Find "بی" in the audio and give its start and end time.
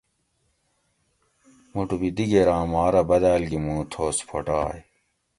1.99-2.09